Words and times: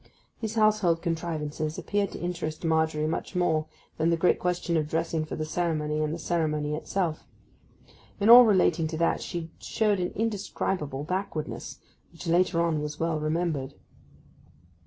These 0.39 0.55
household 0.55 1.03
contrivances 1.03 1.77
appeared 1.77 2.11
to 2.13 2.19
interest 2.19 2.65
Margery 2.65 3.05
much 3.05 3.35
more 3.35 3.67
than 3.97 4.09
the 4.09 4.17
great 4.17 4.39
question 4.39 4.75
of 4.75 4.87
dressing 4.87 5.25
for 5.25 5.35
the 5.35 5.45
ceremony 5.45 6.01
and 6.01 6.11
the 6.11 6.17
ceremony 6.17 6.73
itself. 6.73 7.27
In 8.19 8.27
all 8.27 8.43
relating 8.43 8.87
to 8.87 8.97
that 8.97 9.21
she 9.21 9.51
showed 9.59 9.99
an 9.99 10.11
indescribable 10.15 11.03
backwardness, 11.03 11.77
which 12.11 12.25
later 12.25 12.63
on 12.63 12.81
was 12.81 12.99
well 12.99 13.19
remembered. 13.19 13.75